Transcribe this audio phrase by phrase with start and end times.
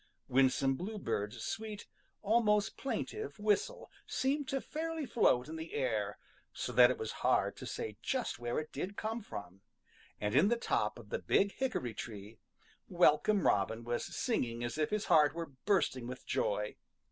[0.27, 1.85] Winsome Bluebird's sweet,
[2.23, 6.17] almost plaintive, whistle seemed to fairly float in the air,
[6.51, 9.61] so that it was hard to say just where it did come from,
[10.19, 12.39] and in the top of the Big Hickory tree,
[12.89, 16.77] Welcome Robin was singing as if his heart were bursting with joy.